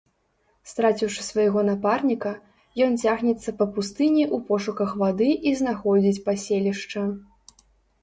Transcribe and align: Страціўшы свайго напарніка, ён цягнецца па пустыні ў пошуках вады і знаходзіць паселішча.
Страціўшы 0.69 1.25
свайго 1.31 1.59
напарніка, 1.67 2.31
ён 2.87 2.97
цягнецца 3.05 3.49
па 3.61 3.69
пустыні 3.77 4.23
ў 4.27 4.37
пошуках 4.51 4.89
вады 5.05 5.31
і 5.51 5.57
знаходзіць 5.63 6.23
паселішча. 6.27 7.11